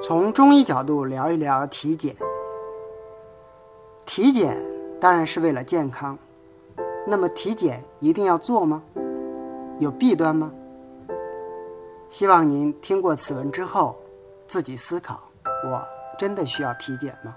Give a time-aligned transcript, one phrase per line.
[0.00, 2.14] 从中医角度聊一聊体检。
[4.06, 4.56] 体检
[5.00, 6.16] 当然是为了健康，
[7.06, 8.82] 那么体检一定要做吗？
[9.80, 10.52] 有弊端吗？
[12.08, 13.96] 希望您听过此文之后，
[14.46, 15.20] 自己思考：
[15.64, 15.84] 我
[16.16, 17.34] 真的需要体检吗？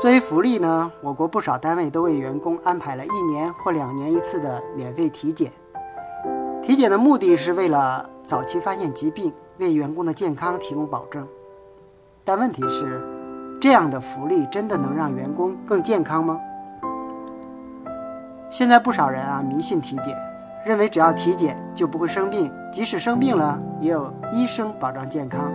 [0.00, 5.50] 作为福利呢，我国不少单位都为员工安排了一年或两年一次的免费体检。
[6.66, 9.32] 体检的目的是为了早期发现疾病。
[9.58, 11.26] 为员工的健康提供保证，
[12.26, 13.00] 但问题是，
[13.58, 16.38] 这样的福利真的能让员工更健康吗？
[18.50, 20.14] 现在不少人啊迷信体检，
[20.66, 25.50] 认为只要体检就不会生病，即使生病了也有医生保障健康。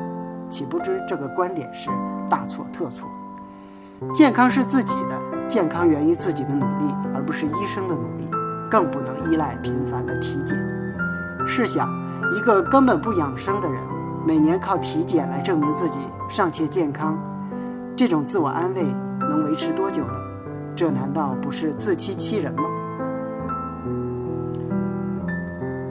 [0.49, 1.91] 岂不知这个观点是
[2.27, 3.07] 大错特错。
[4.16, 8.27] 健康是自己的，健康源于自己的努力，而不是医生的努力，
[8.68, 10.80] 更不能依赖频繁的体检。
[11.48, 11.90] 试想。
[12.34, 13.82] 一个根本不养生的人，
[14.26, 17.20] 每年靠体检来证明自己尚且健康，
[17.93, 18.84] 这种自我安慰
[19.20, 20.13] 能维持多久呢？
[20.74, 22.63] 这难道不是自欺欺人吗？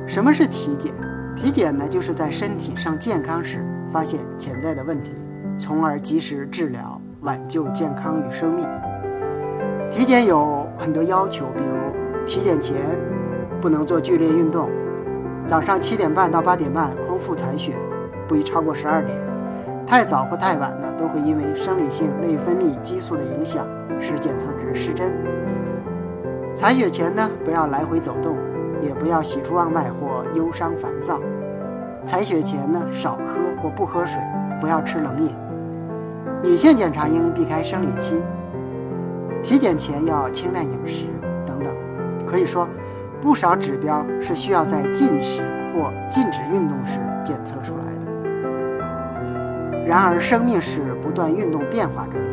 [0.06, 0.94] 什么是体检？
[1.36, 5.10] 体检呢，就是在身体上健康时发现潜在的问题，
[5.58, 8.66] 从而及时治疗，挽救健康与生命。
[9.90, 12.76] 体检有很多要求，比如体检前
[13.60, 14.70] 不能做剧烈运动。
[15.46, 17.74] 早上七点半到八点半空腹采血，
[18.28, 19.18] 不宜超过十二点。
[19.86, 23.66] 太早或太晚呢，都会因为生理性内分泌激素的影响，
[23.98, 25.12] 使检测值失真。
[26.54, 28.36] 采血前呢，不要来回走动，
[28.80, 31.20] 也不要喜出望外或忧伤烦躁。
[32.02, 34.20] 采血前呢，少喝或不喝水，
[34.60, 35.34] 不要吃冷饮。
[36.42, 38.22] 女性检查应避开生理期。
[39.42, 41.06] 体检前要清淡饮食
[41.44, 41.74] 等等。
[42.24, 42.68] 可以说。
[43.20, 45.42] 不少指标是需要在禁食
[45.74, 48.10] 或禁止运动时检测出来的。
[49.86, 52.24] 然而，生命是不断运动变化着的，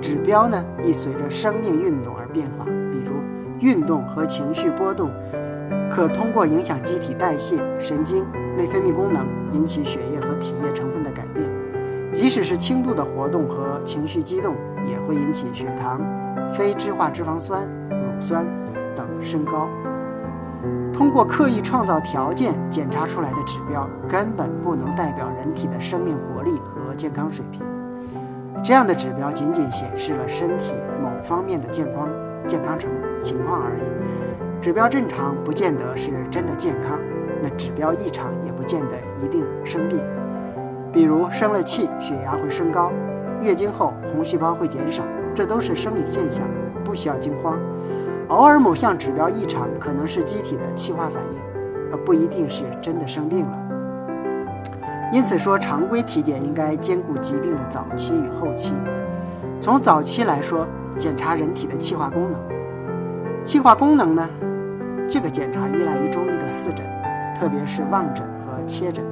[0.00, 2.64] 指标呢亦随着生命运动而变化。
[2.64, 3.14] 比如，
[3.60, 5.10] 运动和情绪波动
[5.90, 8.24] 可通过影响机体代谢、神经、
[8.56, 11.44] 内分泌功能，引起血液和体液成分的改变。
[12.12, 14.54] 即使是轻度的活动和情绪激动，
[14.86, 16.00] 也会引起血糖、
[16.52, 18.46] 非脂化脂肪酸、乳酸
[18.94, 19.68] 等升高。
[20.92, 27.62] 通过刻意创造条件检查出来的指标，根本不能代表人体的生命活力和健康水平。
[28.62, 32.08] 这样的指标仅仅显示了身体某方面的健康
[32.46, 32.90] 健康成
[33.22, 34.62] 情况而已。
[34.62, 36.98] 指标正常不见得是真的健康，
[37.42, 39.98] 那指标异常也不见得一定生病。
[40.92, 42.92] 比如生了气，血压会升高；
[43.40, 45.02] 月经后，红细胞会减少，
[45.34, 46.46] 这都是生理现象，
[46.84, 47.58] 不需要惊慌。
[48.32, 51.38] 偶尔某项指标异常，可能是机体的气化反应，
[51.92, 53.58] 而不一定是真的生病了。
[55.12, 58.72] 因此说，常规体检应该兼顾疾病的早期与后期。
[59.60, 60.66] 从早期来说，
[60.96, 62.40] 检查人体的气化功能。
[63.44, 64.26] 气化功能呢，
[65.06, 66.86] 这个检查依赖于中医的四诊，
[67.38, 69.04] 特别是望诊和切诊。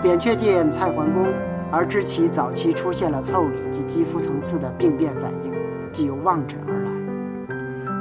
[0.00, 1.26] 扁鹊见蔡桓公，
[1.70, 5.52] 而知其早期出现了腠理及肌肤层次的病变反应，
[5.92, 6.95] 即由望诊而来。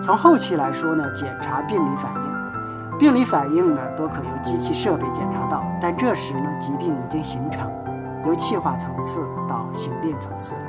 [0.01, 7.71] 从后期来说呢，检查病理反应，病理反应呢都可由机器设备检查到，但这时呢疾病已经形成，
[8.25, 10.61] 由气化层次到形变层次了。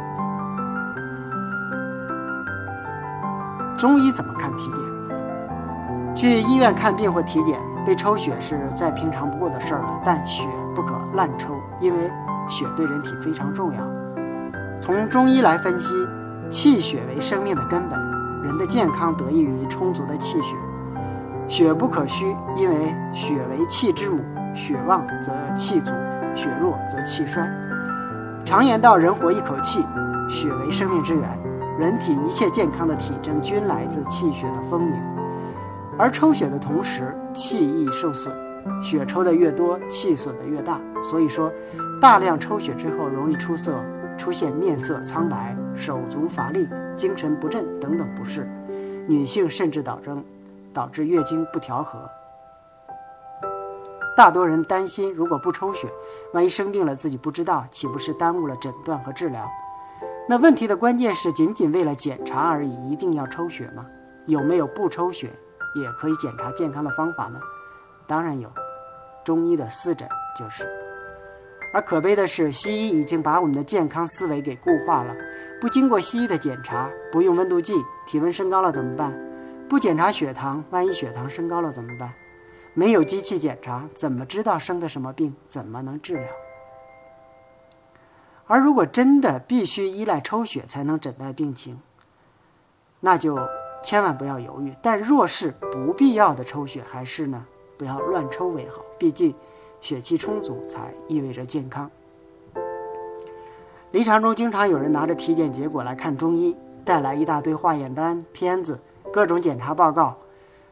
[3.76, 4.80] 中医怎么看体检？
[6.14, 12.10] 去医院看病或体检，被抽血是再平常不过的事儿了，但血不可滥抽，因为
[12.48, 13.80] 血对人体非常重要。
[14.80, 15.94] 从中医来分析，
[16.48, 18.15] 气血为生命的根本。
[18.46, 20.56] 人的健康得益于充足的气血，
[21.48, 22.24] 血不可虚，
[22.56, 24.20] 因为血为气之母，
[24.54, 25.90] 血旺则气足，
[26.36, 27.44] 血弱则气衰。
[28.44, 29.84] 常言道：“人活一口气，
[30.28, 31.28] 血为生命之源。”
[31.76, 34.94] 人体一切健康的体征均来自气血的丰盈，
[35.98, 38.32] 而抽血的同时，气易受损，
[38.80, 40.80] 血抽的越多，气损的越大。
[41.02, 41.52] 所以说，
[42.00, 43.74] 大量抽血之后容易出色
[44.16, 46.68] 出现面色苍白、手足乏力。
[46.96, 48.46] 精神不振等等不适，
[49.06, 50.16] 女性甚至导致
[50.72, 51.98] 导致月经不调和。
[54.16, 55.86] 大多人担心，如果不抽血，
[56.32, 59.46] 万一生病了自己不知道，岂不是耽误了诊断和治疗？
[60.26, 63.86] 那问题的关键是，仅仅为了检查而已，一定要抽血吗？
[64.26, 65.30] 有没有不抽血
[65.74, 67.38] 也可以检查健康的方法呢？
[68.06, 68.50] 当然有，
[69.22, 70.66] 中医的四诊就是。
[71.72, 75.14] 而可悲的是，西医已经把我们的健康思维给固化了。
[75.60, 77.74] 不经过西医的检查，不用温度计，
[78.06, 79.12] 体温升高了怎么办？
[79.68, 82.12] 不检查血糖，万一血糖升高了怎么办？
[82.72, 85.34] 没有机器检查，怎么知道生的什么病？
[85.48, 86.24] 怎么能治疗？
[88.46, 91.80] 而如果真的必须依赖抽血才能诊断病情，
[93.00, 93.38] 那就
[93.82, 94.72] 千万不要犹豫。
[94.80, 97.44] 但若是不必要的抽血，还是呢
[97.76, 98.84] 不要乱抽为好。
[98.98, 99.34] 毕竟
[99.80, 101.90] 血气充足才意味着健康。
[103.92, 108.78] 临床中经常有人拿着体检结果来看中医，带来一大堆化验单、片子、
[109.12, 110.16] 各种检查报告。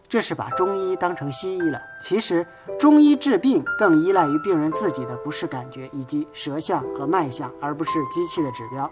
[0.06, 1.80] 这是把中医当成西医了。
[2.02, 2.46] 其实，
[2.78, 8.88] 中医治病更依赖于病人自己的不适感觉以及舌象和脉象，而不是机器的指标。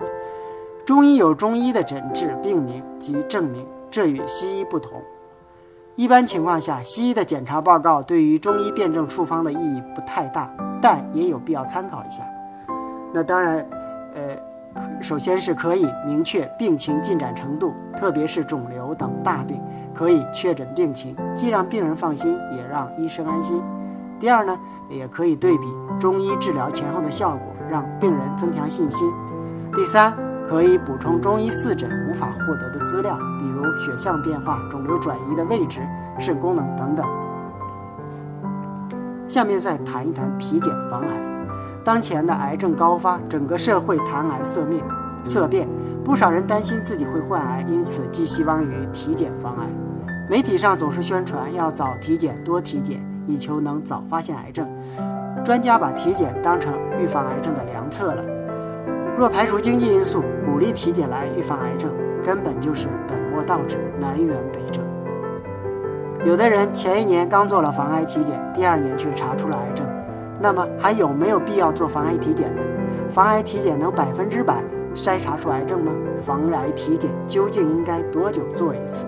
[0.87, 5.03] 中医有中医的诊治病名及证明，这与西医不同。
[5.95, 10.51] 一般情况下，西医的检查报告对于中医辩证处方的意义不太大，
[10.81, 12.23] 但也有必要参考一下。
[13.13, 13.67] 那当然，
[14.15, 19.61] 呃，首先是可以明确病情进展程度，特别是肿瘤等大病。
[19.95, 23.63] 可以确诊病情，既让病人放心，也让医生安心。
[24.19, 24.59] 第二呢，
[24.89, 25.65] 也可以对比
[26.01, 27.41] 中医治疗前后的效果，
[27.71, 29.07] 让病人增强信心。
[29.75, 30.11] 第三，
[30.53, 35.81] 可以补充中医四诊无法获得的资料，比如血象变化、肿瘤转移的位置、
[36.19, 37.07] 肾功能等等。
[39.27, 41.09] 下面再谈一谈体检防癌。
[41.83, 44.85] 当前的癌症高发，整个社会谈癌色变，
[45.25, 45.67] 色变。
[46.05, 49.67] 不少人担心自己会患癌，因此寄希望于体检防癌。
[50.29, 54.69] 媒体上总是宣传要早体检、多体检，以求能早发现癌症。
[55.43, 58.23] 专家把体检当成预防癌症的良策了。
[59.17, 61.91] 若排除经济因素，鼓励体检来预防癌症，
[62.25, 64.81] 根本就是本末倒置、南辕北辙。
[66.25, 69.87] 有的人前一年刚做了防癌体检，第二年却查出了癌症，
[70.41, 72.63] 那么还有没有必要做防癌体检呢？
[73.11, 74.63] 防癌体检能百分之百？
[74.95, 75.93] 筛查出癌症吗？
[76.25, 79.07] 防癌体检究竟应该多久做一次？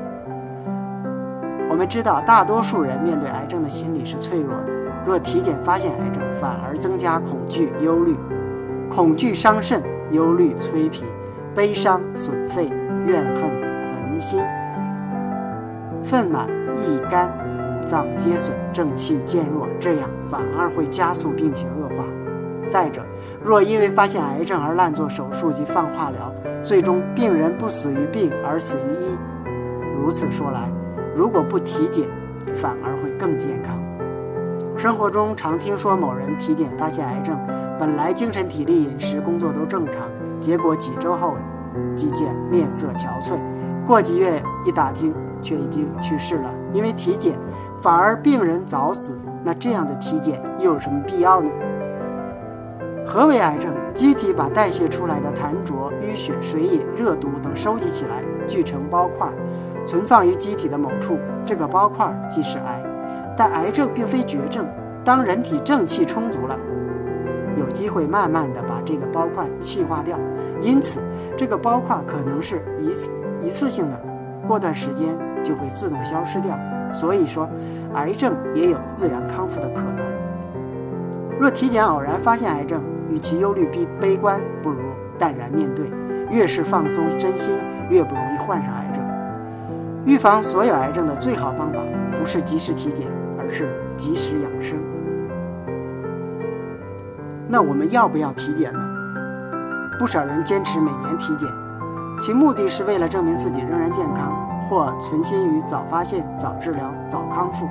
[1.70, 4.66] 我们知道，大多数人面对癌症的心理是脆弱的。
[5.06, 8.14] 若体检发现癌症，反而增加恐惧、忧虑。
[8.88, 9.82] 恐惧伤肾，
[10.14, 11.04] 忧虑催脾，
[11.54, 12.68] 悲伤损肺，
[13.06, 13.42] 怨恨
[14.12, 14.40] 焚心，
[16.02, 17.28] 愤满益肝，
[17.82, 22.04] 五脏皆损，正气渐弱，这样反而会加速病情恶化。
[22.68, 23.02] 再者，
[23.42, 26.32] 若因为发现癌症而滥做手术及放化疗，
[26.62, 29.18] 最终病人不死于病而死于医。
[30.00, 30.70] 如此说来，
[31.14, 32.08] 如果不体检，
[32.54, 33.83] 反而会更健康。
[34.76, 37.38] 生活中常听说某人体检发现癌症，
[37.78, 39.94] 本来精神体力、饮食、工作都正常，
[40.40, 41.36] 结果几周后
[41.94, 43.38] 即见面色憔悴，
[43.86, 46.50] 过几月一打听却已经去世了。
[46.72, 47.38] 因为体检，
[47.80, 51.50] 反而病人早死，那这样的体检又有什么必要呢？
[53.06, 53.72] 何为癌症？
[53.94, 59.28] 机体把代谢出来的痰浊、淤血、水饮、热毒等收集起来，聚成包块，
[59.86, 61.16] 存放于机体的某处。
[61.46, 62.93] 这个包块即是癌。
[63.36, 64.66] 但癌症并非绝症，
[65.04, 66.58] 当人体正气充足了，
[67.58, 70.18] 有机会慢慢的把这个包块气化掉。
[70.60, 71.00] 因此，
[71.36, 74.00] 这个包块可能是一次一次性的，
[74.46, 75.08] 过段时间
[75.42, 76.58] 就会自动消失掉。
[76.92, 77.48] 所以说，
[77.94, 79.96] 癌症也有自然康复的可能。
[81.40, 84.78] 若体检偶然发现癌症，与其忧虑悲悲观，不如
[85.18, 85.86] 淡然面对。
[86.30, 87.52] 越是放松身心，
[87.90, 89.04] 越不容易患上癌症。
[90.06, 91.80] 预防所有癌症的最好方法，
[92.18, 93.06] 不是及时体检，
[93.50, 94.78] 是及时养生。
[97.48, 98.80] 那我们要不要体检呢？
[99.98, 101.48] 不少人坚持每年体检，
[102.20, 104.32] 其目的是为了证明自己仍然健康，
[104.68, 107.68] 或存心于早发现、早治疗、早康复。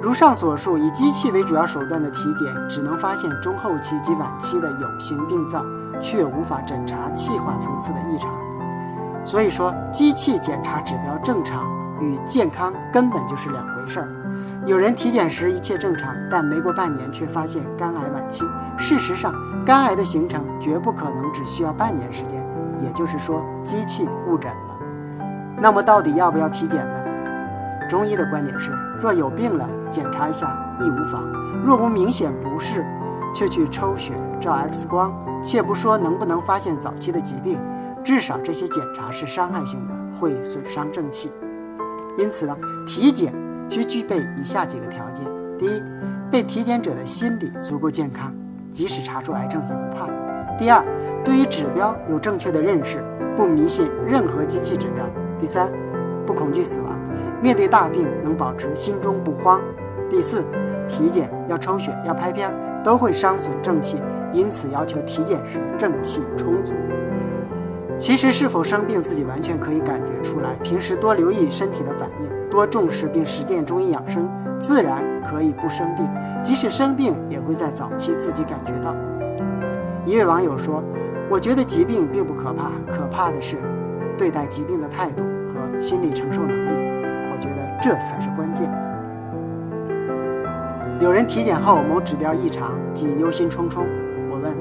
[0.00, 5.62] 如上所述，以机器为主要手段的体检，只能发现中后期及晚期的有形病灶，
[6.00, 8.30] 却无法诊查气化层次的异常。
[9.26, 11.66] 所以说，机器检查指标正常
[12.00, 14.08] 与健康根本就是两回事儿。
[14.66, 18.44] 有人体检时一切正常，但没过半年却发现肝癌晚期。
[18.76, 22.44] 事实上，肝癌的形成绝不可能只需要半年时间，
[22.82, 24.76] 也就是说，机器误诊了。
[25.58, 27.88] 那么，到底要不要体检呢？
[27.88, 31.22] 中医的观点是：若有病了，检查一下亦无妨；
[31.64, 32.84] 若无明显不适，
[33.34, 35.10] 却去抽血、照 X 光，
[35.42, 37.58] 且不说能不能发现早期的疾病，
[38.04, 41.32] 至少这些检查是伤害性的，会损伤正气。
[42.18, 43.32] 因此呢，体检
[43.70, 45.24] 需具备以下几个条件：
[45.56, 45.82] 第一，
[46.30, 48.34] 被体检者的心理足够健康，
[48.72, 50.08] 即使查出癌症也不怕；
[50.58, 50.84] 第二，
[51.24, 53.02] 对于指标有正确的认识，
[53.36, 55.04] 不迷信任何机器指标；
[55.38, 55.72] 第三，
[56.26, 56.98] 不恐惧死亡。
[57.40, 59.60] 面对大病能保持心中不慌。
[60.10, 60.44] 第四，
[60.88, 63.98] 体检要抽血要拍片，都会伤损正气，
[64.32, 66.74] 因此要求体检时正气充足。
[67.96, 74.28] 其实是否生病自己完全可以感觉出来，平时多留意身体的反应，多重视并实践中医养生，
[74.58, 76.08] 自然可以不生病。
[76.42, 78.94] 即使生病，也会在早期自己感觉到。
[80.04, 80.82] 一位网友说
[81.30, 83.56] ：“我觉得疾病并不可怕，可怕的是
[84.18, 85.22] 对待疾病的态度
[85.54, 86.70] 和心理承受能力。
[87.32, 88.68] 我觉得这才是关键。”
[91.00, 93.84] 有人体检后某指标异常，即忧心忡忡。
[94.30, 94.52] 我问：“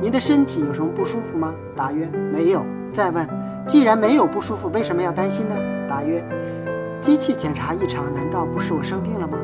[0.00, 3.28] 您的身体有什么不舒服吗？”答曰：“没有。”再问
[3.66, 5.54] ：“既然没有不舒服，为什么要担心呢？”
[5.88, 6.24] 答曰
[7.04, 9.36] ：“机器检查异常，难道不是我生病了吗？”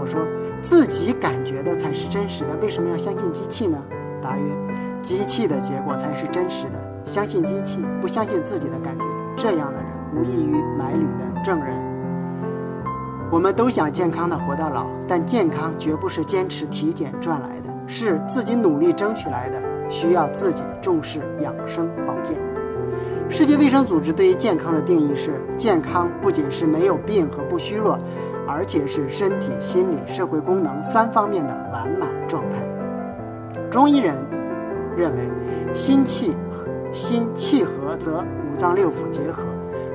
[0.00, 0.20] 我说
[0.62, 3.76] ：“自己感觉的才是真实的，为什么要相信机器呢？”
[4.22, 4.44] 答曰
[5.02, 6.74] ：“机器的结果才是真实的，
[7.04, 9.04] 相信机器，不相信自己的感觉，
[9.36, 11.74] 这样的人无异于买履的证人。”
[13.28, 22.36] 我们都想健康的活到老，但健康绝不是坚持体检赚来的，是自己努力争取来的，需要自己重视养生保健。
[23.28, 27.98] 世界卫生组织对于健康的定义是：健康不仅是没有病和不虚弱，
[28.46, 32.56] 而且是身体、心理、社会功能三方面的完满状态。
[33.70, 34.16] 中医人
[34.96, 35.30] 认为，
[35.72, 36.34] 心气
[36.92, 39.44] 心气和，则五脏六腑结合。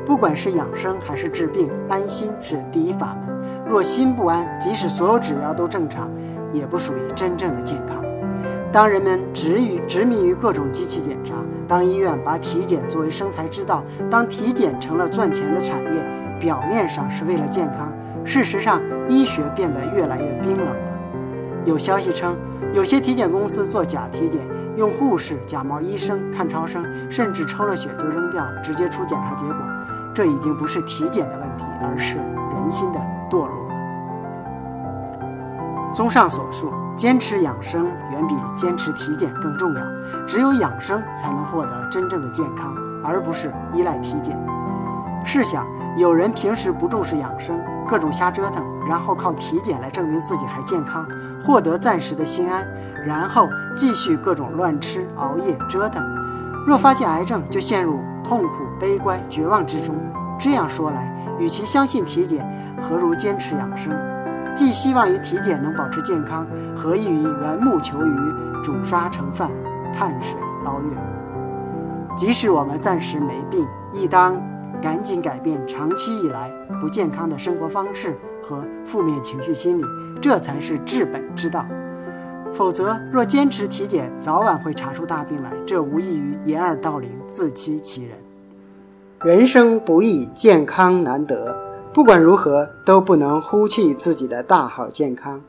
[0.06, 3.36] 不管是养生还是治病，安心是第一法门。
[3.68, 6.10] 若心不安，即使所有指标都正常，
[6.54, 7.98] 也不属于真正的健康。
[8.75, 16.05] 当人们执于执迷于各种机器检查，当医院把体检作为生财之道，当体检成了赚钱的产业，
[16.41, 17.89] 表面上是为了健康，
[18.25, 20.75] 事实上医学变得越来越冰冷了。
[21.63, 22.36] 有消息称，
[22.74, 24.41] 有些体检公司做假体检，
[24.75, 29.55] 用护士假冒医生看超声，甚至抽了血就扔掉，直接出检查结果。
[30.13, 33.64] 这已经不是体检的问题，而是人心的堕落。
[35.95, 39.81] 综上所述，坚持养生远比坚持体检更重要。
[40.27, 44.37] 只有养生才能获得真正的健康，而不是依赖体检。
[45.23, 51.07] 试想，有人平时不重视养生，各种瞎折腾，然后靠体检来证明自己还健康，
[51.45, 52.67] 获得暂时的心安，
[53.05, 53.47] 然后
[53.77, 56.03] 继续各种乱吃、熬夜、折腾。
[56.67, 59.95] 若发现癌症，就陷入痛苦、悲观、绝望之中。
[60.37, 61.09] 这样说来，
[61.39, 62.45] 与其相信体检，
[62.83, 63.93] 何如坚持养生？
[64.55, 68.15] 寄希望于体检能保持健康，何异于缘木求鱼、
[68.63, 69.51] 煮沙盛饭、
[69.93, 70.97] 碳水捞月？
[72.17, 74.41] 即使我们暂时没病，亦当
[74.81, 79.83] 赶紧改变长期以来不健康的生活方式和负面情绪心理，
[80.21, 81.65] 这才是治本之道。
[82.53, 88.15] 否则，若坚持体检，早晚会查出大病来，这无异于掩耳盗铃、自欺欺人。
[89.21, 91.53] 人生不易，健康难得。
[91.95, 95.41] 不管如何，都不能忽弃自己的大好健康。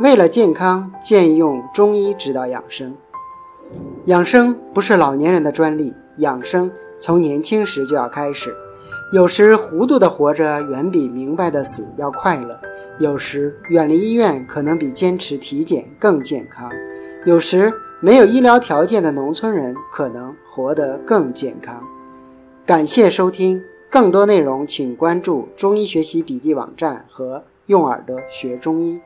[0.00, 2.92] 为了健康，建议用中医指导养生。
[4.06, 8.52] 养生不是老年人的专利，养生从年轻时就要开始。
[9.12, 12.56] 有时糊涂的活着远比明白的死要快乐；
[12.98, 16.68] 有时远离医院可能比坚持体检更健康；
[17.24, 21.80] 有时没有医疗条件的农村人可能活得更健康。
[22.66, 23.62] 感谢收听。
[23.94, 29.00] 更多内容，请关注中医学习笔记网站和用耳朵学中医。